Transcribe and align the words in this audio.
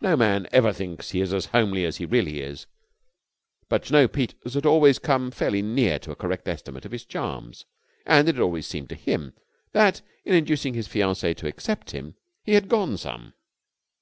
No 0.00 0.16
man 0.16 0.48
ever 0.50 0.72
thinks 0.72 1.10
he 1.10 1.20
is 1.20 1.34
as 1.34 1.44
homely 1.52 1.84
as 1.84 1.98
he 1.98 2.06
really 2.06 2.40
is, 2.40 2.64
but 3.68 3.82
Jno. 3.82 4.10
Peters 4.10 4.54
had 4.54 4.64
always 4.64 4.98
come 4.98 5.30
fairly 5.30 5.60
near 5.60 5.98
to 5.98 6.10
a 6.10 6.16
correct 6.16 6.48
estimate 6.48 6.86
of 6.86 6.90
his 6.92 7.04
charms, 7.04 7.66
and 8.06 8.30
it 8.30 8.36
had 8.36 8.42
always 8.42 8.66
seemed 8.66 8.88
to 8.88 8.94
him, 8.94 9.34
that, 9.72 10.00
in 10.24 10.34
inducing 10.34 10.72
his 10.72 10.88
fiancee 10.88 11.34
to 11.34 11.46
accept 11.46 11.90
him, 11.90 12.14
he 12.42 12.54
had 12.54 12.70
gone 12.70 12.96
some. 12.96 13.34